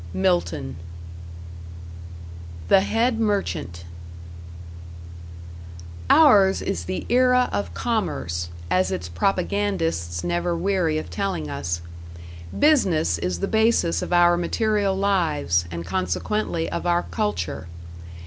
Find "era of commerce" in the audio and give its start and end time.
7.07-8.49